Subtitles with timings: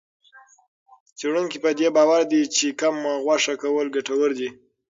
[1.17, 4.49] څېړونکي په دې باور دي چې کم غوښه کول ګټور دي.